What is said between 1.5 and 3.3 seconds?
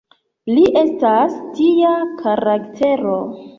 tia karaktero.